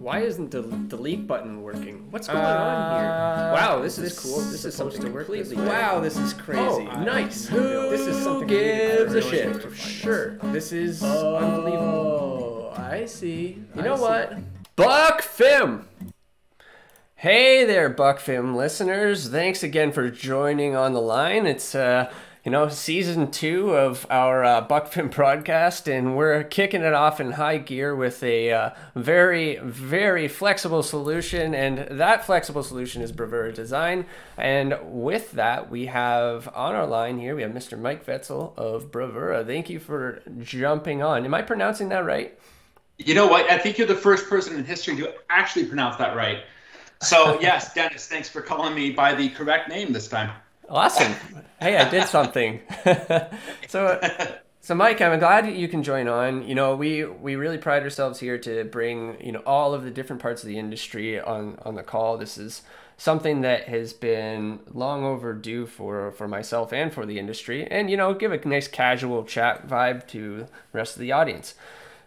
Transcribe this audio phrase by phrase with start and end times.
[0.00, 2.06] Why isn't the delete button working?
[2.10, 3.52] What's going on here?
[3.52, 4.38] Wow, this is cool.
[4.40, 5.68] This is supposed something to work completely this.
[5.68, 6.84] Wow, this is Oh, crazy.
[6.84, 7.46] nice.
[7.46, 9.46] Who this is something we need to gives a shit?
[9.48, 9.78] how to find this.
[9.78, 10.36] Sure.
[10.44, 12.72] This is unbelievable.
[12.74, 13.62] Oh, I see.
[13.76, 14.38] You know what?
[14.74, 15.86] Buck Fim.
[17.16, 19.28] Hey there, Buck Fim listeners.
[19.28, 21.44] Thanks again for joining on the line.
[21.46, 22.10] It's uh,
[22.50, 27.20] you know, season two of our uh, Buck Fim broadcast, and we're kicking it off
[27.20, 33.12] in high gear with a uh, very, very flexible solution, and that flexible solution is
[33.12, 34.04] Bravura Design.
[34.36, 37.78] And with that, we have on our line here, we have Mr.
[37.78, 39.44] Mike Vetzel of Bravura.
[39.44, 41.24] Thank you for jumping on.
[41.24, 42.36] Am I pronouncing that right?
[42.98, 43.48] You know what?
[43.48, 46.40] I think you're the first person in history to actually pronounce that right.
[47.00, 50.32] So, yes, Dennis, thanks for calling me by the correct name this time.
[50.70, 51.12] Awesome.
[51.60, 52.60] Hey, I did something.
[53.68, 54.00] so,
[54.60, 56.46] so Mike, I'm glad you can join on.
[56.46, 59.90] You know, we we really pride ourselves here to bring you know all of the
[59.90, 62.16] different parts of the industry on on the call.
[62.16, 62.62] This is
[62.96, 67.96] something that has been long overdue for for myself and for the industry, and you
[67.96, 71.54] know, give a nice casual chat vibe to the rest of the audience.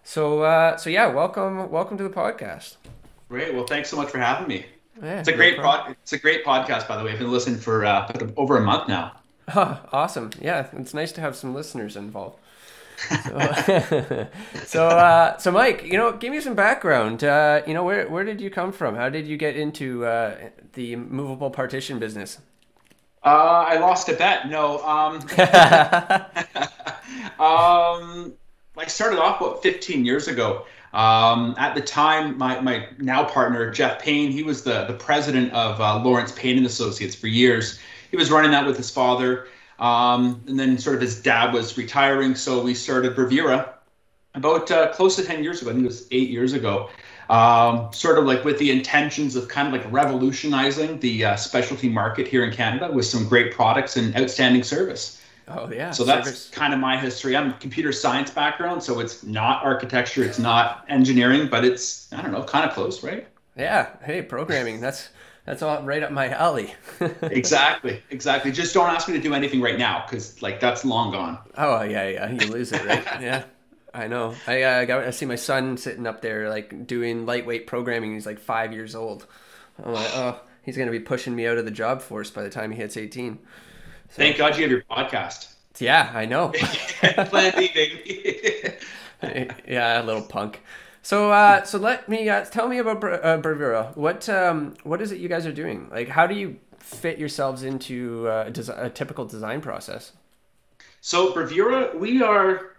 [0.05, 2.77] So, uh, so yeah, welcome welcome to the podcast.
[3.27, 3.53] Great.
[3.53, 4.65] Well, thanks so much for having me.
[5.01, 5.95] Yeah, It's a no great pod.
[6.03, 7.11] It's a great podcast, by the way.
[7.11, 9.13] I've been listening for uh, over a month now.
[9.55, 10.31] Oh, awesome.
[10.41, 12.37] Yeah, it's nice to have some listeners involved.
[13.25, 13.39] So,
[14.65, 17.23] so, uh, so Mike, you know, give me some background.
[17.23, 18.95] Uh, you know, where where did you come from?
[18.95, 20.35] How did you get into uh,
[20.73, 22.39] the movable partition business?
[23.23, 24.49] Uh, I lost a bet.
[24.49, 24.79] No.
[24.85, 25.15] Um,
[27.39, 28.33] um,
[28.77, 30.65] I started off about 15 years ago.
[30.93, 35.51] Um, at the time, my, my now partner Jeff Payne, he was the the president
[35.53, 37.79] of uh, Lawrence Payne and Associates for years.
[38.11, 39.47] He was running that with his father,
[39.79, 43.73] um, and then sort of his dad was retiring, so we started Bravura
[44.35, 45.71] about uh, close to 10 years ago.
[45.71, 46.89] I think it was eight years ago.
[47.29, 51.89] Um, sort of like with the intentions of kind of like revolutionizing the uh, specialty
[51.89, 55.22] market here in Canada with some great products and outstanding service.
[55.47, 55.91] Oh yeah.
[55.91, 56.49] So that's service.
[56.49, 57.35] kind of my history.
[57.35, 62.21] I'm a computer science background, so it's not architecture, it's not engineering, but it's I
[62.21, 63.27] don't know, kind of close, right?
[63.57, 63.89] yeah.
[64.03, 64.81] Hey, programming.
[64.81, 65.09] That's
[65.45, 66.73] that's all right up my alley.
[67.21, 68.51] exactly, exactly.
[68.51, 71.37] Just don't ask me to do anything right now, because like that's long gone.
[71.57, 72.31] Oh yeah, yeah.
[72.31, 73.03] You lose it, right?
[73.21, 73.43] yeah.
[73.93, 74.33] I know.
[74.47, 75.03] I uh, got.
[75.03, 78.13] I see my son sitting up there like doing lightweight programming.
[78.13, 79.27] He's like five years old.
[79.83, 82.49] I'm like, oh, he's gonna be pushing me out of the job force by the
[82.49, 83.37] time he hits 18.
[84.09, 85.53] Thank God you have your podcast.
[85.79, 86.49] Yeah, I know.
[87.01, 88.75] Plan B, baby.
[89.67, 90.61] yeah, a little punk.
[91.01, 93.91] So, uh, so let me uh, tell me about uh, Bravura.
[93.95, 95.89] What um, what is it you guys are doing?
[95.91, 100.13] Like, how do you fit yourselves into uh, a, desi- a typical design process?
[101.01, 102.72] So Bravura, we are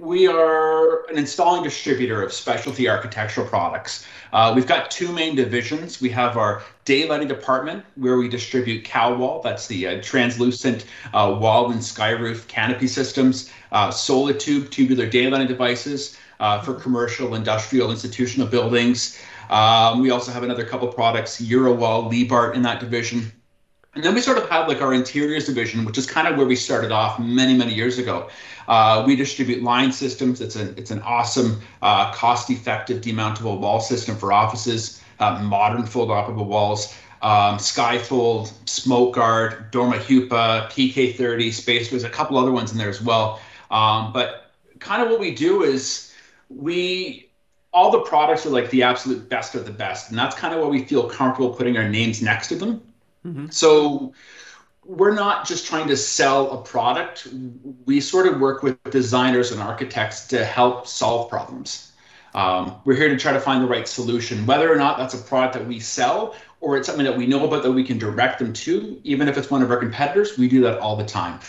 [0.00, 4.04] we are an installing distributor of specialty architectural products.
[4.32, 6.00] Uh, we've got two main divisions.
[6.00, 11.70] We have our daylighting department where we distribute Kalwall, that's the uh, translucent uh, wall
[11.70, 18.48] and sky roof canopy systems, uh, tube, tubular daylighting devices uh, for commercial, industrial, institutional
[18.48, 19.20] buildings.
[19.50, 23.30] Um, we also have another couple products, Eurowall, Liebart in that division.
[24.00, 26.46] And then we sort of have like our interiors division, which is kind of where
[26.46, 28.30] we started off many, many years ago.
[28.66, 30.40] Uh, we distribute line systems.
[30.40, 36.94] It's an it's an awesome, uh, cost-effective demountable wall system for offices, uh, Modernfold-operable walls,
[37.20, 40.30] um, Skyfold, Smoke Guard, Dorma Hüppe,
[40.70, 41.90] PK30, Space.
[41.90, 43.38] There's a couple other ones in there as well.
[43.70, 46.10] Um, but kind of what we do is
[46.48, 47.28] we
[47.74, 50.60] all the products are like the absolute best of the best, and that's kind of
[50.60, 52.80] what we feel comfortable putting our names next to them.
[53.50, 54.12] So
[54.84, 57.28] we're not just trying to sell a product.
[57.84, 61.92] We sort of work with designers and architects to help solve problems.
[62.34, 65.18] Um, we're here to try to find the right solution, whether or not that's a
[65.18, 68.38] product that we sell or it's something that we know about that we can direct
[68.38, 69.00] them to.
[69.04, 71.40] Even if it's one of our competitors, we do that all the time.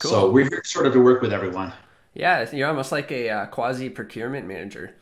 [0.00, 1.72] So we're here sort of to work with everyone.
[2.14, 4.94] Yeah, you're almost like a uh, quasi procurement manager.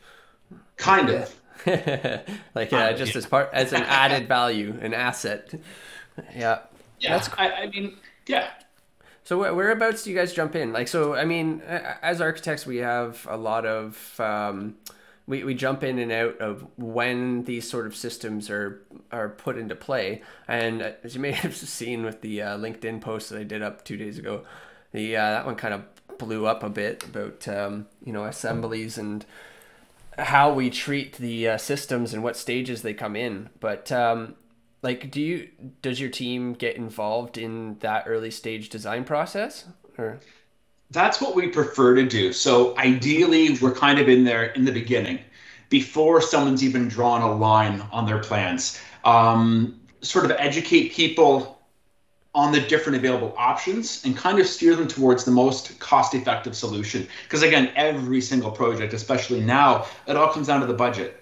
[0.77, 1.35] Kind of.
[2.55, 5.53] like uh, just as part as an added value, an asset.
[6.35, 6.59] Yeah.
[6.99, 7.17] Yeah.
[7.17, 7.97] That's I, I mean,
[8.27, 8.49] yeah.
[9.23, 10.73] So where, whereabouts do you guys jump in?
[10.73, 14.75] Like, so I mean, as architects, we have a lot of um,
[15.27, 18.81] we, we jump in and out of when these sort of systems are
[19.11, 20.21] are put into play.
[20.47, 23.85] And as you may have seen with the uh, LinkedIn post that I did up
[23.85, 24.43] two days ago,
[24.91, 25.83] the uh, that one kind of
[26.17, 29.25] blew up a bit about um, you know assemblies and
[30.21, 33.49] how we treat the uh, systems and what stages they come in.
[33.59, 34.35] But um,
[34.81, 35.49] like, do you
[35.81, 39.65] does your team get involved in that early stage design process?
[39.97, 40.19] Or
[40.91, 42.33] That's what we prefer to do.
[42.33, 45.19] So ideally, we're kind of in there in the beginning.
[45.69, 48.79] before someone's even drawn a line on their plans.
[49.05, 51.60] Um, sort of educate people
[52.33, 56.55] on the different available options and kind of steer them towards the most cost effective
[56.55, 57.07] solution.
[57.23, 61.17] Because again, every single project, especially now, it all comes down to the budget.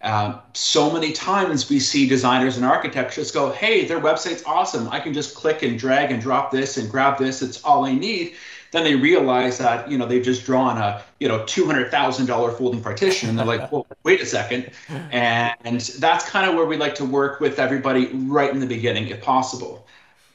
[0.00, 4.88] Uh, so many times we see designers and architects just go, hey, their website's awesome.
[4.88, 7.42] I can just click and drag and drop this and grab this.
[7.42, 8.34] It's all I need.
[8.70, 13.30] Then they realize that, you know, they've just drawn a, you know, $200,000 folding partition.
[13.30, 14.70] And they're like, well, wait a second.
[15.12, 19.08] And that's kind of where we like to work with everybody right in the beginning,
[19.08, 19.86] if possible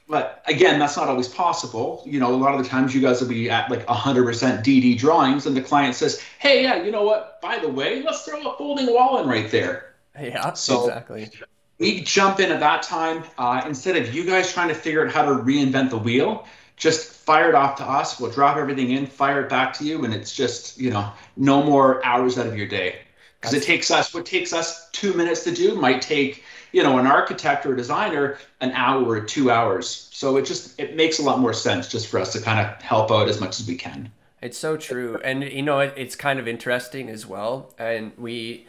[0.09, 2.01] but again, that's not always possible.
[2.03, 4.97] You know, a lot of the times you guys will be at like 100% DD
[4.97, 7.39] drawings, and the client says, "Hey, yeah, you know what?
[7.41, 11.29] By the way, let's throw a folding wall in right there." Yeah, so exactly.
[11.77, 15.13] We jump in at that time uh, instead of you guys trying to figure out
[15.13, 16.45] how to reinvent the wheel.
[16.75, 18.19] Just fire it off to us.
[18.19, 21.61] We'll drop everything in, fire it back to you, and it's just you know no
[21.61, 22.95] more hours out of your day
[23.39, 26.98] because it takes us what takes us two minutes to do might take you know,
[26.98, 30.10] an architect or a designer an hour or two hours.
[30.12, 32.81] So it just it makes a lot more sense just for us to kind of
[32.81, 34.12] help out as much as we can.
[34.42, 37.74] It's so true, and you know, it, it's kind of interesting as well.
[37.77, 38.68] And we,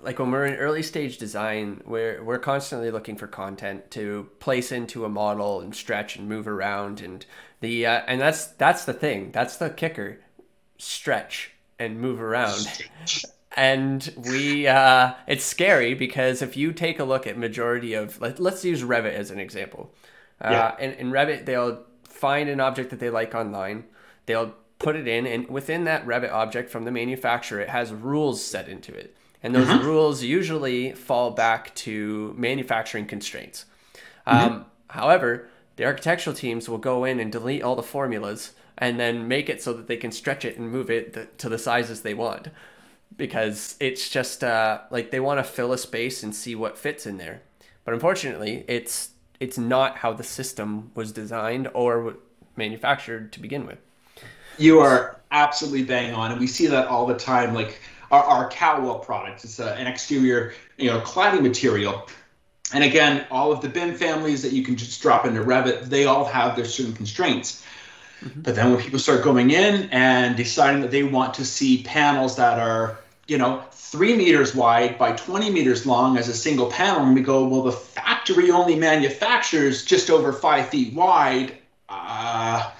[0.00, 4.70] like when we're in early stage design, we're we're constantly looking for content to place
[4.70, 7.26] into a model and stretch and move around, and
[7.60, 9.32] the uh, and that's that's the thing.
[9.32, 10.20] That's the kicker.
[10.78, 12.66] Stretch and move around
[13.56, 18.40] and we uh, it's scary because if you take a look at majority of let,
[18.40, 19.92] us use revit as an example
[20.40, 20.78] uh, yeah.
[20.84, 23.84] in, in revit they'll find an object that they like online
[24.26, 28.42] they'll put it in and within that revit object from the manufacturer it has rules
[28.44, 29.86] set into it and those mm-hmm.
[29.86, 33.66] rules usually fall back to manufacturing constraints
[34.26, 34.54] mm-hmm.
[34.54, 39.28] um, however the architectural teams will go in and delete all the formulas and then
[39.28, 42.14] make it so that they can stretch it and move it to the sizes they
[42.14, 42.48] want
[43.16, 47.06] because it's just uh, like they want to fill a space and see what fits
[47.06, 47.42] in there.
[47.84, 49.10] But unfortunately, it's
[49.40, 52.14] it's not how the system was designed or
[52.56, 53.78] manufactured to begin with.
[54.58, 57.54] You are absolutely bang on, and we see that all the time.
[57.54, 57.80] Like
[58.10, 62.06] our, our Kalwall product, it's a, an exterior, you know, cladding material.
[62.74, 66.06] And again, all of the BIM families that you can just drop into Revit, they
[66.06, 67.64] all have their certain constraints.
[68.22, 68.42] Mm-hmm.
[68.42, 72.36] But then when people start going in and deciding that they want to see panels
[72.36, 77.02] that are you know, three meters wide by 20 meters long as a single panel.
[77.02, 81.56] And we go, well, the factory only manufactures just over five feet wide.
[81.88, 82.70] Uh,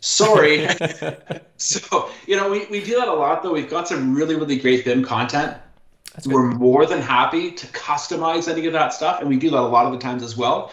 [0.00, 0.68] sorry.
[1.56, 3.52] so, you know, we, we do that a lot, though.
[3.52, 5.56] We've got some really, really great BIM content.
[6.26, 9.20] We're more than happy to customize any of that stuff.
[9.20, 10.72] And we do that a lot of the times as well.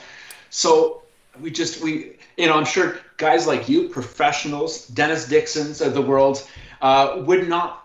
[0.49, 1.03] So
[1.39, 6.01] we just, we, you know, I'm sure guys like you, professionals, Dennis Dixons of the
[6.01, 6.47] world,
[6.81, 7.83] uh, would not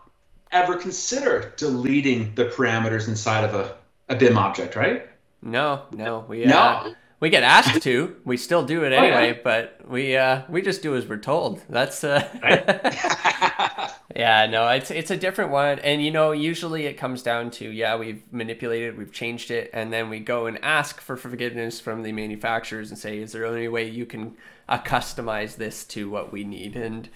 [0.50, 3.76] ever consider deleting the parameters inside of a,
[4.08, 5.08] a BIM object, right?
[5.40, 6.48] No, no, we uh,
[6.84, 6.94] no.
[7.22, 8.16] We get asked to.
[8.24, 9.38] We still do it anyway, oh, yeah.
[9.44, 11.60] but we uh, we just do as we're told.
[11.68, 12.26] That's uh,
[14.16, 17.70] yeah, no, it's it's a different one, and you know, usually it comes down to
[17.70, 22.02] yeah, we've manipulated, we've changed it, and then we go and ask for forgiveness from
[22.02, 24.36] the manufacturers and say, is there any way you can
[24.68, 26.74] uh, customize this to what we need?
[26.76, 27.08] And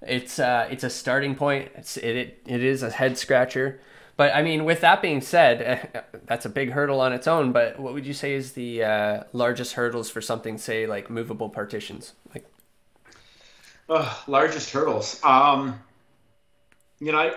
[0.00, 1.70] it's uh, it's a starting point.
[1.74, 3.80] It's it, it it is a head scratcher.
[4.20, 7.52] But I mean, with that being said, that's a big hurdle on its own.
[7.52, 11.48] But what would you say is the uh, largest hurdles for something, say, like movable
[11.48, 12.12] partitions?
[12.34, 12.44] Like,
[13.88, 15.18] uh, largest hurdles.
[15.24, 15.80] Um,
[16.98, 17.34] you know, I,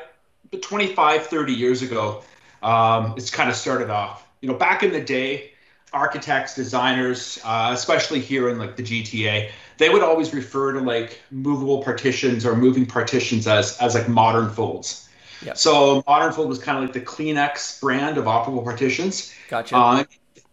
[0.59, 2.21] 25, 30 years ago,
[2.61, 4.27] um, it's kind of started off.
[4.41, 5.51] You know, back in the day,
[5.93, 11.21] architects, designers, uh, especially here in like the GTA, they would always refer to like
[11.31, 15.02] movable partitions or moving partitions as as like modern folds.
[15.45, 15.57] Yep.
[15.57, 19.33] So Modernfold was kind of like the Kleenex brand of operable partitions.
[19.49, 19.75] Gotcha.
[19.75, 20.03] Uh,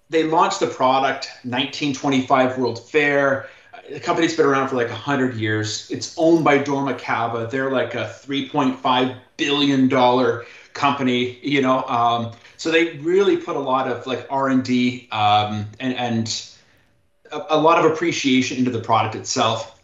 [0.08, 3.48] they launched the product 1925 World Fair.
[3.88, 5.90] The company's been around for like 100 years.
[5.90, 7.50] It's owned by Dormakaba.
[7.50, 10.44] They're like a 3.5 billion dollar
[10.74, 11.38] company.
[11.42, 15.66] You know, um, so they really put a lot of like R and D um,
[15.78, 16.50] and and
[17.32, 19.80] a, a, lot of appreciation into the product itself.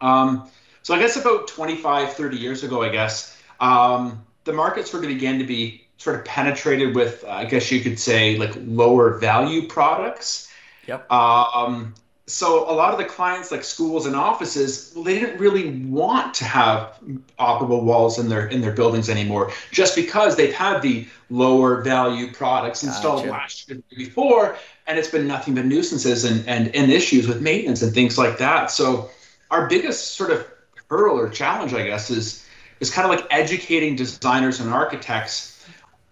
[0.00, 0.48] Um,
[0.82, 5.08] so I guess about 25, 30 years ago, I guess um, the market sort of
[5.08, 9.18] began to be sort of penetrated with, uh, I guess you could say, like lower
[9.18, 10.50] value products.
[10.86, 11.10] Yep.
[11.12, 11.94] Um,
[12.30, 16.32] so a lot of the clients like schools and offices well, they didn't really want
[16.34, 16.98] to have
[17.38, 22.32] operable walls in their in their buildings anymore just because they've had the lower value
[22.32, 23.32] products installed gotcha.
[23.32, 24.56] last year before
[24.86, 28.38] and it's been nothing but nuisances and, and and issues with maintenance and things like
[28.38, 29.10] that so
[29.50, 30.46] our biggest sort of
[30.88, 32.39] hurdle or challenge i guess is
[32.80, 35.64] is kind of like educating designers and architects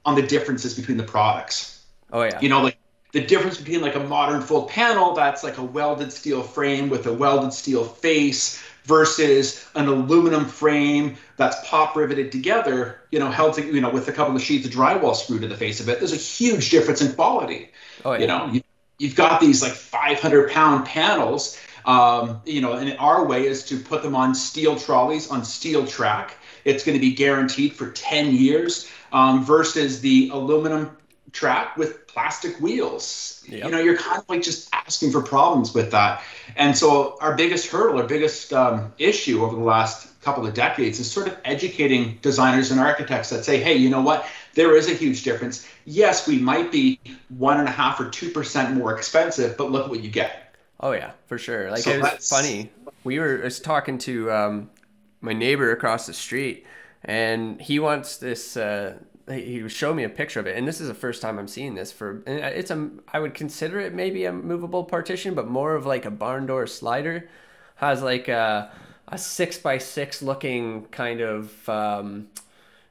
[0.05, 1.85] on the differences between the products.
[2.13, 2.39] Oh yeah.
[2.41, 2.79] You know, like
[3.13, 7.07] the difference between like a modern full panel that's like a welded steel frame with
[7.07, 13.55] a welded steel face versus an aluminum frame that's pop riveted together, you know, held
[13.55, 15.89] to, you know, with a couple of sheets of drywall screwed to the face of
[15.91, 15.99] it.
[15.99, 17.71] There's a huge difference in quality.
[18.05, 18.21] Oh, yeah.
[18.21, 18.63] You know, you,
[18.99, 21.59] you've got these like 500 pound panels.
[21.85, 25.87] Um, you know, and our way is to put them on steel trolleys on steel
[25.87, 26.37] track.
[26.65, 30.97] It's going to be guaranteed for 10 years um, versus the aluminum
[31.33, 33.45] track with plastic wheels.
[33.49, 33.65] Yep.
[33.65, 36.23] You know, you're kind of like just asking for problems with that.
[36.57, 40.99] And so our biggest hurdle, our biggest um, issue over the last couple of decades
[40.99, 44.27] is sort of educating designers and architects that say, hey, you know what?
[44.55, 45.69] There is a huge difference.
[45.85, 46.99] Yes, we might be
[47.29, 50.55] one and a half or two percent more expensive, but look what you get.
[50.81, 51.71] Oh yeah, for sure.
[51.71, 52.71] Like so it was funny.
[53.05, 54.71] We were was talking to um,
[55.21, 56.67] my neighbor across the street,
[57.05, 58.99] and he wants this uh,
[59.29, 61.75] he showing me a picture of it and this is the first time i'm seeing
[61.75, 65.87] this for it's a i would consider it maybe a movable partition but more of
[65.87, 67.29] like a barn door slider.
[67.77, 68.73] Has like a,
[69.07, 72.27] a six by six looking kind of um,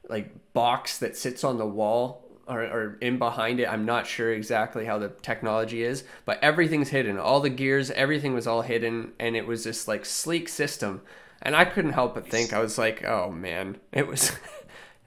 [0.08, 3.68] like box that sits on the wall or, or in behind it.
[3.70, 7.18] I'm not sure exactly how the technology is but everything's hidden.
[7.18, 11.02] All the gears everything was all hidden and it was this like sleek system
[11.42, 14.32] and i couldn't help but think i was like oh man it was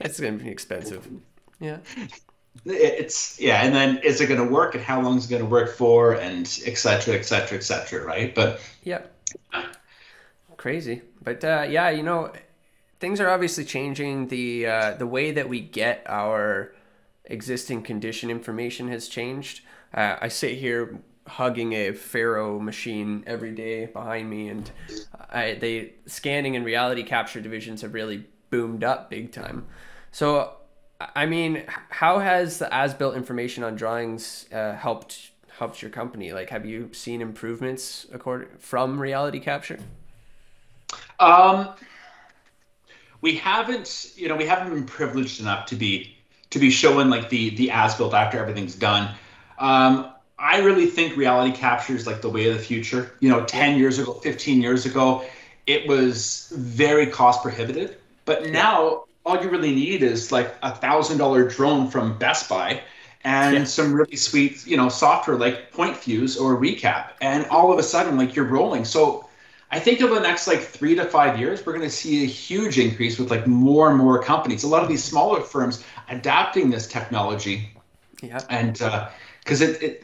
[0.03, 1.07] It's going to be expensive.
[1.59, 1.77] Yeah.
[2.65, 5.41] It's yeah, and then is it going to work, and how long is it going
[5.41, 8.35] to work for, and et cetera, et cetera, et cetera, right?
[8.35, 9.03] But yeah,
[10.57, 11.01] crazy.
[11.23, 12.33] But uh, yeah, you know,
[12.99, 14.27] things are obviously changing.
[14.27, 16.73] The uh, the way that we get our
[17.23, 19.61] existing condition information has changed.
[19.93, 24.69] Uh, I sit here hugging a Faro machine every day behind me, and
[25.29, 29.65] I, they scanning and reality capture divisions have really boomed up big time.
[30.11, 30.53] So,
[31.15, 36.33] I mean, how has the as-built information on drawings uh, helped helped your company?
[36.33, 39.79] Like, have you seen improvements according from reality capture?
[41.19, 41.69] Um,
[43.21, 44.11] we haven't.
[44.15, 46.17] You know, we haven't been privileged enough to be
[46.49, 49.15] to be showing like the the as-built after everything's done.
[49.57, 50.11] Um,
[50.41, 53.13] I really think reality capture is like the way of the future.
[53.19, 55.23] You know, 10 years ago, 15 years ago,
[55.67, 57.95] it was very cost prohibitive.
[58.25, 62.81] But now all you really need is like a thousand dollar drone from Best Buy
[63.23, 63.63] and yeah.
[63.65, 68.17] some really sweet, you know, software like Pointfuse or ReCap, and all of a sudden,
[68.17, 68.83] like you're rolling.
[68.83, 69.29] So
[69.69, 72.27] I think over the next like three to five years, we're going to see a
[72.27, 74.63] huge increase with like more and more companies.
[74.63, 77.69] A lot of these smaller firms adapting this technology.
[78.23, 78.41] Yeah.
[78.49, 78.73] And
[79.43, 80.03] because uh, it, it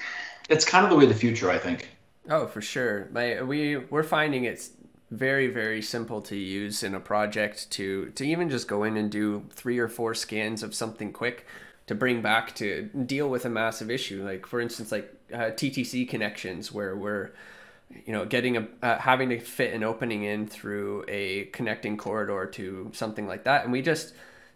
[0.50, 1.90] it's kind of the way the future, I think.
[2.30, 3.08] Oh, for sure.
[3.12, 4.72] My, we we're finding it's
[5.10, 9.10] very very simple to use in a project to to even just go in and
[9.10, 11.46] do three or four scans of something quick
[11.86, 16.10] to bring back to deal with a massive issue like for instance like uh, ttc
[16.10, 17.32] connections where we're
[18.06, 22.46] you know getting a uh, having to fit an opening in through a connecting corridor
[22.46, 24.14] to something like that and we just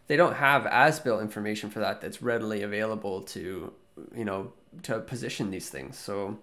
[0.08, 3.72] they don't have as built information for that that's readily available to
[4.14, 4.52] you know
[4.84, 6.38] to position these things so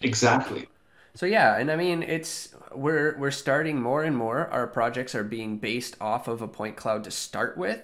[0.00, 0.66] exactly
[1.16, 4.48] so yeah, and I mean it's we're we're starting more and more.
[4.48, 7.80] Our projects are being based off of a point cloud to start with.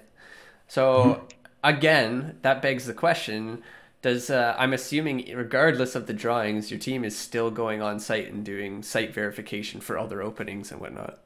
[0.66, 1.26] So mm-hmm.
[1.62, 3.62] again, that begs the question:
[4.02, 8.32] Does uh, I'm assuming, regardless of the drawings, your team is still going on site
[8.32, 11.20] and doing site verification for other openings and whatnot?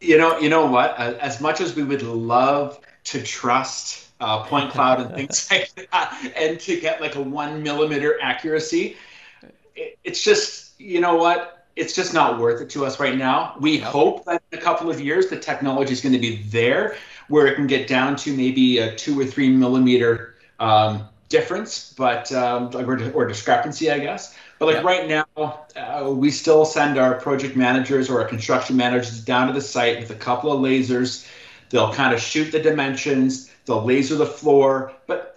[0.00, 0.96] You know, you know what?
[0.96, 6.32] As much as we would love to trust uh, point cloud and things like that,
[6.36, 8.96] and to get like a one millimeter accuracy,
[9.74, 11.66] it, it's just you know what?
[11.74, 13.56] It's just not worth it to us right now.
[13.58, 13.88] We yep.
[13.88, 16.96] hope that in a couple of years the technology is going to be there
[17.28, 22.30] where it can get down to maybe a two or three millimeter um, difference, but
[22.32, 24.36] um, or, or, discrepancy, I guess.
[24.58, 24.84] But like yep.
[24.84, 29.52] right now, uh, we still send our project managers or our construction managers down to
[29.52, 31.26] the site with a couple of lasers.
[31.72, 33.50] They'll kind of shoot the dimensions.
[33.64, 35.32] They'll laser the floor, but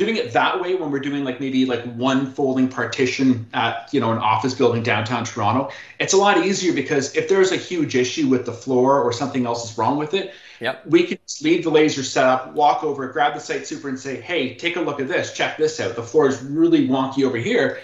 [0.00, 4.00] doing it that way when we're doing like maybe like one folding partition at you
[4.00, 7.94] know an office building downtown toronto it's a lot easier because if there's a huge
[7.94, 10.84] issue with the floor or something else is wrong with it yep.
[10.86, 14.00] we can just leave the laser set up walk over grab the site super and
[14.00, 17.22] say hey take a look at this check this out the floor is really wonky
[17.22, 17.78] over here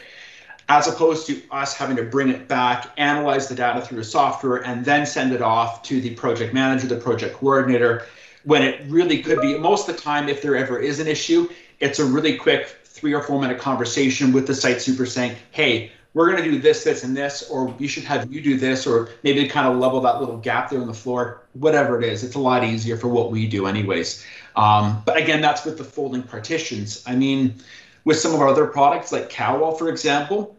[0.68, 4.64] as opposed to us having to bring it back analyze the data through the software
[4.64, 8.04] and then send it off to the project manager the project coordinator
[8.44, 11.48] when it really could be most of the time if there ever is an issue
[11.80, 15.92] it's a really quick three or four minute conversation with the site super saying, hey,
[16.14, 18.86] we're going to do this, this, and this, or you should have you do this,
[18.86, 22.24] or maybe kind of level that little gap there in the floor, whatever it is.
[22.24, 24.24] It's a lot easier for what we do, anyways.
[24.56, 27.04] Um, but again, that's with the folding partitions.
[27.06, 27.56] I mean,
[28.04, 30.55] with some of our other products like Kalwall, for example,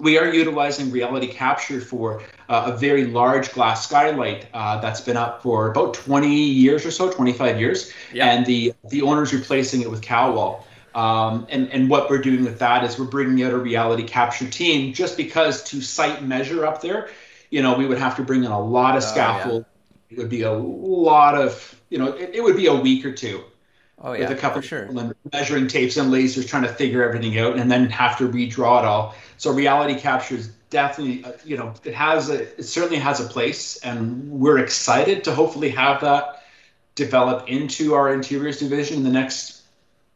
[0.00, 5.16] we are utilizing reality capture for uh, a very large glass skylight uh, that's been
[5.16, 8.32] up for about 20 years or so, 25 years, yeah.
[8.32, 10.64] and the the owner's replacing it with Kalwall.
[10.94, 14.48] Um, and and what we're doing with that is we're bringing out a reality capture
[14.48, 17.10] team just because to site measure up there,
[17.50, 19.64] you know, we would have to bring in a lot of scaffold.
[19.64, 19.70] Oh,
[20.08, 20.16] yeah.
[20.16, 23.12] It would be a lot of, you know, it, it would be a week or
[23.12, 23.44] two.
[24.02, 24.84] Oh yeah, with a couple sure.
[24.84, 28.80] of measuring tapes and lasers, trying to figure everything out, and then have to redraw
[28.80, 29.14] it all.
[29.36, 33.28] So reality capture is definitely, uh, you know, it has a, it certainly has a
[33.28, 36.44] place, and we're excited to hopefully have that
[36.94, 39.62] develop into our interiors division in the next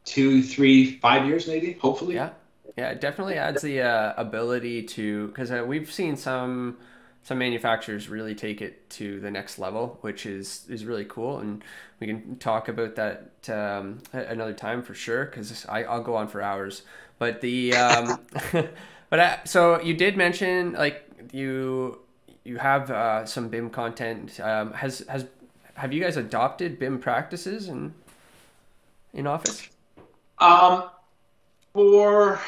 [0.04, 1.74] two, three, five years, maybe.
[1.74, 2.14] Hopefully.
[2.14, 2.30] Yeah,
[2.78, 6.78] yeah, it definitely adds the uh, ability to because uh, we've seen some
[7.24, 11.64] some manufacturers really take it to the next level, which is is really cool, and
[11.98, 16.42] we can talk about that um, another time for sure because I'll go on for
[16.42, 16.82] hours.
[17.18, 18.20] But the um,
[19.10, 21.98] but I, so you did mention like you
[22.44, 24.38] you have uh, some BIM content.
[24.38, 25.26] Um, has has
[25.74, 27.94] have you guys adopted BIM practices in
[29.14, 29.68] in Office?
[30.38, 30.90] Um,
[31.72, 32.38] for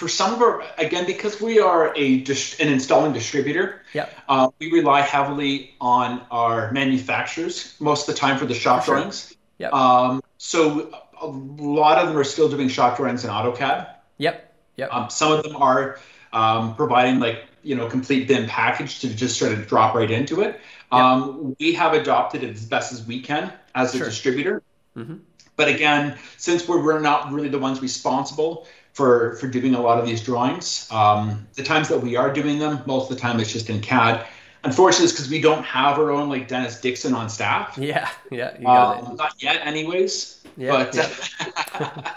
[0.00, 2.24] for some of our again because we are a
[2.58, 8.38] an installing distributor yeah uh, we rely heavily on our manufacturers most of the time
[8.38, 9.36] for the shop for drawings sure.
[9.58, 10.90] yeah um, so
[11.20, 15.32] a lot of them are still doing shop drawings in AutoCAD yep yep um, some
[15.32, 15.98] of them are
[16.32, 20.40] um, providing like you know complete BIM package to just sort of drop right into
[20.40, 20.58] it
[20.90, 20.92] yep.
[20.92, 24.06] Um, we have adopted it as best as we can as a sure.
[24.06, 24.62] distributor
[24.96, 25.16] mm-hmm.
[25.56, 28.66] but again since we're, we're not really the ones responsible
[29.00, 30.86] for for doing a lot of these drawings.
[30.90, 33.80] Um, the times that we are doing them, most of the time it's just in
[33.80, 34.26] CAD.
[34.62, 37.78] Unfortunately, it's because we don't have our own like Dennis Dixon on staff.
[37.80, 39.16] Yeah, yeah, you got um, it.
[39.16, 40.44] Not yet, anyways.
[40.58, 42.14] Yeah, but yeah.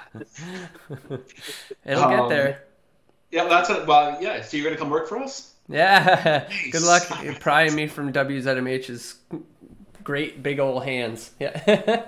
[1.85, 2.63] it'll um, get there.
[3.31, 3.87] Yeah, that's it.
[3.87, 4.41] Well, yeah.
[4.41, 5.53] So you're gonna come work for us?
[5.69, 6.45] Yeah.
[6.49, 6.71] Nice.
[6.71, 7.03] Good luck
[7.39, 9.15] prying me from WZMH's
[10.03, 11.31] great big old hands.
[11.39, 12.03] Yeah.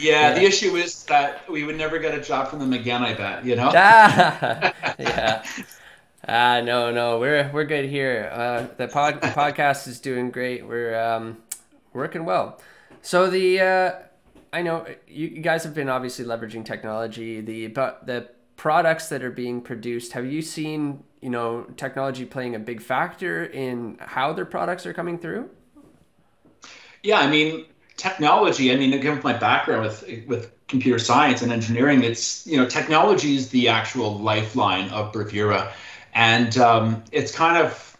[0.00, 3.02] Yeah, the issue is that we would never get a job from them again.
[3.02, 3.70] I bet you know.
[3.74, 5.44] Ah, yeah.
[6.26, 8.30] Ah, no, no, we're we're good here.
[8.32, 10.66] Uh, the pod podcast is doing great.
[10.66, 11.38] We're um,
[11.92, 12.60] working well.
[13.02, 13.92] So the uh,
[14.52, 17.40] I know you, you guys have been obviously leveraging technology.
[17.40, 20.12] The but the products that are being produced.
[20.12, 24.92] Have you seen you know technology playing a big factor in how their products are
[24.92, 25.48] coming through?
[27.02, 27.64] Yeah, I mean,
[28.00, 32.56] technology, I mean, again, with my background with with computer science and engineering, it's you
[32.56, 35.72] know, technology is the actual lifeline of Bravura,
[36.14, 37.96] and um, it's kind of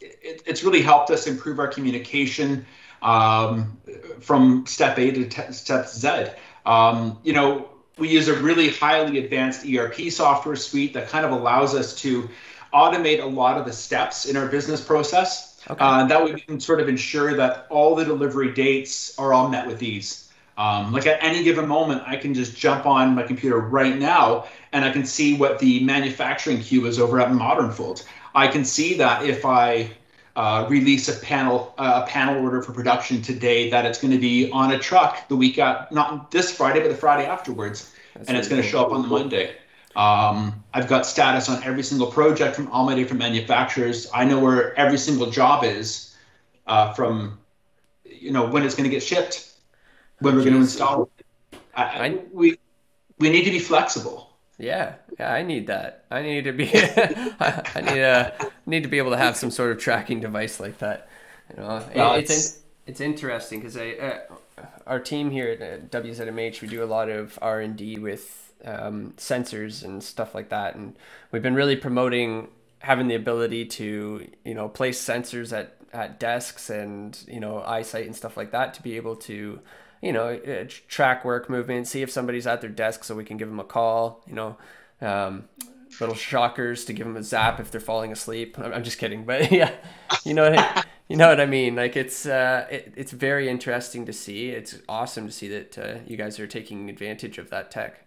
[0.00, 2.66] it, it's really helped us improve our communication
[3.02, 3.78] um,
[4.20, 6.26] from step A to te- step Z.
[6.66, 11.32] Um, you know, we use a really highly advanced ERP software suite that kind of
[11.32, 12.28] allows us to
[12.74, 15.84] automate a lot of the steps in our business process Okay.
[15.84, 19.48] Uh, that way we can sort of ensure that all the delivery dates are all
[19.48, 20.30] met with ease.
[20.56, 24.46] Um, like at any given moment, I can just jump on my computer right now
[24.72, 28.04] and I can see what the manufacturing queue is over at Modernfold.
[28.34, 29.90] I can see that if I
[30.36, 34.18] uh, release a panel uh, a panel order for production today, that it's going to
[34.18, 38.28] be on a truck the week out, not this Friday, but the Friday afterwards, That's
[38.28, 39.54] and it's going to show up on the Monday.
[39.96, 44.08] Um, I've got status on every single project from all my different manufacturers.
[44.14, 46.16] I know where every single job is
[46.66, 47.38] uh, from,
[48.04, 49.52] you know, when it's going to get shipped,
[50.20, 51.58] when we're going to install it.
[51.74, 52.58] I, I, we
[53.18, 54.30] we need to be flexible.
[54.58, 56.04] Yeah, yeah, I need that.
[56.10, 56.70] I need to be.
[56.74, 60.78] I need a need to be able to have some sort of tracking device like
[60.78, 61.08] that.
[61.50, 65.90] You know, well, it, it's it's, it's interesting because I uh, our team here at
[65.90, 70.48] WZMH we do a lot of R and D with um, sensors and stuff like
[70.50, 70.74] that.
[70.74, 70.96] And
[71.32, 72.48] we've been really promoting
[72.80, 78.06] having the ability to, you know, place sensors at, at desks and, you know, eyesight
[78.06, 79.60] and stuff like that to be able to,
[80.00, 83.36] you know, uh, track work movement, see if somebody's at their desk so we can
[83.36, 84.56] give them a call, you know,
[85.02, 85.44] um,
[86.00, 88.58] little shockers to give them a zap if they're falling asleep.
[88.58, 89.72] I'm just kidding, but yeah,
[90.24, 91.74] you know what I, you know what I mean.
[91.74, 94.50] Like it's uh, it, it's very interesting to see.
[94.50, 98.06] It's awesome to see that uh, you guys are taking advantage of that tech.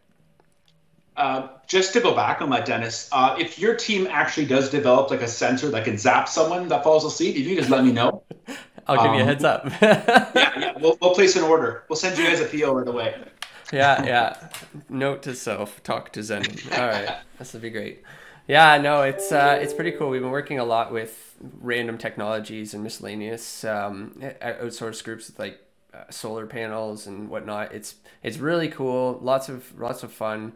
[1.16, 5.12] Uh, just to go back on that, Dennis, uh, if your team actually does develop
[5.12, 7.92] like a sensor that can zap someone that falls asleep, if you just let me
[7.92, 8.24] know.
[8.88, 9.66] I'll give um, you a um, heads up.
[9.82, 11.84] yeah, yeah, we'll, we'll place an order.
[11.88, 13.16] We'll send you guys a PO right away.
[13.72, 14.50] Yeah, yeah.
[14.90, 16.46] Note to self: talk to Zen.
[16.74, 18.04] All right, this would be great.
[18.48, 20.10] Yeah, no, it's uh, it's pretty cool.
[20.10, 25.60] We've been working a lot with random technologies and miscellaneous um, outsource groups like
[25.94, 27.74] uh, solar panels and whatnot.
[27.74, 29.18] It's it's really cool.
[29.22, 30.54] Lots of lots of fun.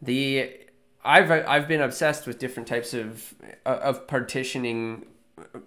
[0.00, 0.50] The
[1.04, 3.34] I've I've been obsessed with different types of
[3.64, 5.06] of partitioning,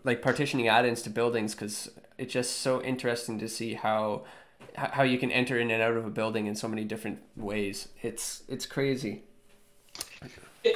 [0.03, 4.23] like partitioning add-ins to buildings because it's just so interesting to see how
[4.75, 7.89] how you can enter in and out of a building in so many different ways.
[8.01, 9.23] It's it's crazy.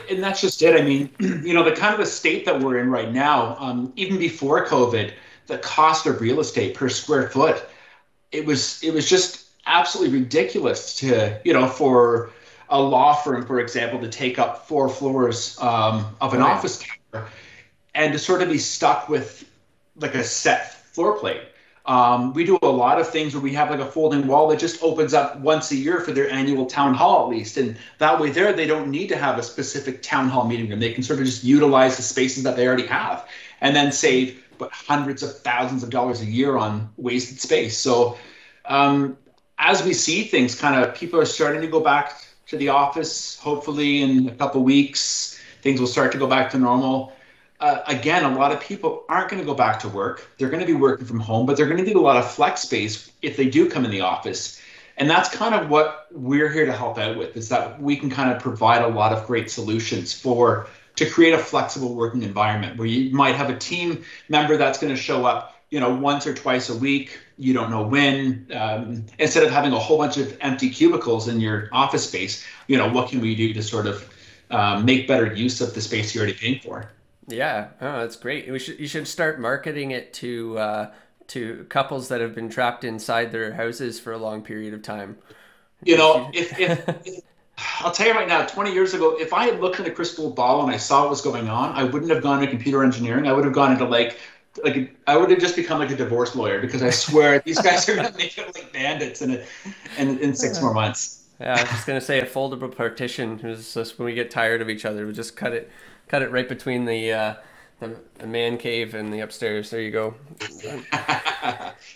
[0.10, 0.80] And that's just it.
[0.80, 3.94] I mean, you know, the kind of a state that we're in right now, um,
[3.96, 5.13] even before COVID,
[5.46, 7.63] the cost of real estate per square foot,
[8.32, 12.32] it was it was just absolutely ridiculous to you know for
[12.69, 16.51] a law firm, for example, to take up four floors um, of an right.
[16.51, 17.28] office tower
[17.93, 19.49] and to sort of be stuck with
[19.97, 21.41] like a set floor plate.
[21.86, 24.60] Um, we do a lot of things where we have like a folding wall that
[24.60, 27.58] just opens up once a year for their annual town hall, at least.
[27.58, 30.80] And that way, there, they don't need to have a specific town hall meeting room.
[30.80, 33.28] They can sort of just utilize the spaces that they already have
[33.62, 37.78] and then save but hundreds of thousands of dollars a year on wasted space.
[37.78, 38.17] So,
[38.65, 39.17] um,
[39.58, 43.38] as we see things kind of, people are starting to go back to the office.
[43.39, 47.13] Hopefully, in a couple weeks, things will start to go back to normal
[47.60, 50.29] uh, again, a lot of people aren't going to go back to work.
[50.38, 52.29] They're going to be working from home, but they're going to need a lot of
[52.29, 54.62] flex space if they do come in the office.
[54.97, 58.10] And that's kind of what we're here to help out with is that we can
[58.10, 62.77] kind of provide a lot of great solutions for to create a flexible working environment
[62.77, 66.25] where you might have a team member that's going to show up, you know, once
[66.25, 67.19] or twice a week.
[67.38, 68.48] You don't know when.
[68.54, 72.78] Um, instead of having a whole bunch of empty cubicles in your office space, you
[72.78, 74.10] know, what can we do to sort of
[74.52, 76.91] um, make better use of the space you're already paying for?
[77.28, 78.50] Yeah, oh, that's great.
[78.50, 80.93] We should you should start marketing it to uh,
[81.28, 85.17] to couples that have been trapped inside their houses for a long period of time.
[85.84, 87.24] You know, if, if, if
[87.80, 90.30] I'll tell you right now, 20 years ago, if I had looked in a crystal
[90.30, 93.28] ball and I saw what was going on, I wouldn't have gone into computer engineering.
[93.28, 94.19] I would have gone into like
[94.63, 97.88] like I would have just become like a divorce lawyer because I swear these guys
[97.89, 99.44] are gonna make it like bandits in a,
[99.98, 101.24] in, in six more months.
[101.39, 104.62] Yeah, I was just gonna say a foldable partition is just when we get tired
[104.62, 105.70] of each other, we just cut it
[106.08, 107.34] cut it right between the uh,
[107.80, 109.70] the, the man cave and the upstairs.
[109.70, 110.15] There you go.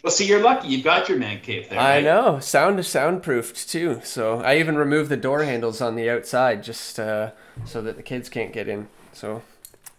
[0.03, 0.67] well, see, you're lucky.
[0.67, 1.79] You've got your man cave there.
[1.79, 2.03] I right?
[2.03, 2.39] know.
[2.39, 4.01] Sound soundproofed too.
[4.03, 7.31] So I even removed the door handles on the outside just uh,
[7.65, 8.87] so that the kids can't get in.
[9.13, 9.41] So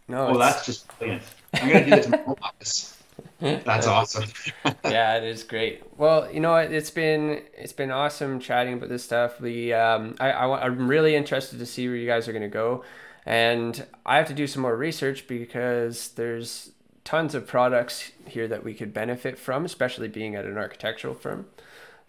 [0.08, 0.26] no.
[0.26, 1.22] Well, that's just brilliant.
[1.54, 2.96] I'm gonna do this in my office.
[3.40, 4.30] That's awesome.
[4.84, 5.82] yeah, it is great.
[5.96, 6.72] Well, you know what?
[6.72, 9.40] It's been it's been awesome chatting about this stuff.
[9.40, 12.84] We um, I, I I'm really interested to see where you guys are gonna go.
[13.26, 16.70] And I have to do some more research because there's
[17.04, 21.46] tons of products here that we could benefit from, especially being at an architectural firm.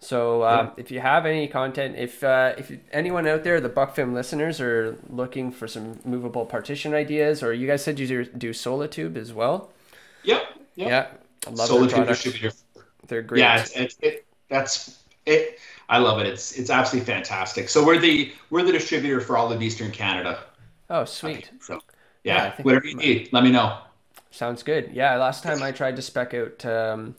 [0.02, 0.82] So uh, yeah.
[0.84, 4.98] if you have any content, if uh, if anyone out there, the BuckFim listeners, are
[5.08, 9.72] looking for some movable partition ideas, or you guys said you do Solatube as well.
[10.24, 10.42] Yep.
[10.76, 10.90] yep.
[10.90, 11.08] Yeah.
[11.48, 12.52] I love Solatube distributor.
[13.08, 13.42] They're great.
[13.42, 15.60] Yeah, it, it, that's it.
[15.88, 16.26] I love it.
[16.26, 17.70] It's it's absolutely fantastic.
[17.70, 20.44] So we're the we're the distributor for all of Eastern Canada.
[20.90, 21.38] Oh, sweet.
[21.38, 21.80] Okay, so,
[22.24, 23.78] yeah, yeah whatever you need, let me know.
[24.32, 24.92] Sounds good.
[24.94, 27.16] Yeah, last time I tried to spec out um,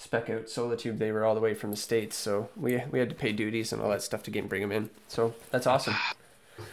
[0.00, 3.10] spec out Solatube, they were all the way from the states, so we we had
[3.10, 4.90] to pay duties and all that stuff to get and bring them in.
[5.08, 5.94] So that's awesome.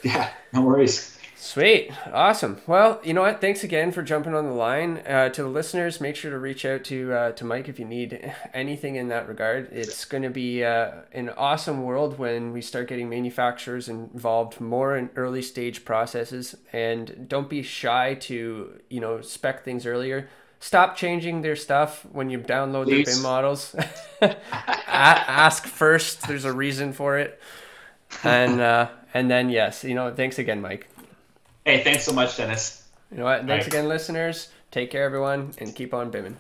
[0.03, 1.17] Yeah, no worries.
[1.37, 1.91] Sweet.
[2.11, 2.59] Awesome.
[2.67, 3.39] Well, you know what?
[3.39, 4.97] Thanks again for jumping on the line.
[5.07, 7.85] Uh, to the listeners, make sure to reach out to uh, to Mike if you
[7.85, 9.69] need anything in that regard.
[9.71, 14.97] It's going to be uh, an awesome world when we start getting manufacturers involved more
[14.97, 16.57] in early stage processes.
[16.73, 20.27] And don't be shy to, you know, spec things earlier.
[20.59, 23.05] Stop changing their stuff when you download Please.
[23.05, 23.75] their BIM models.
[24.87, 26.27] ask first.
[26.27, 27.39] There's a reason for it.
[28.23, 30.87] And uh, and then yes, you know, thanks again, Mike.
[31.65, 32.87] Hey, thanks so much, Dennis.
[33.11, 33.45] You know what?
[33.45, 34.49] Thanks again, listeners.
[34.71, 36.35] Take care, everyone, and keep on bimming.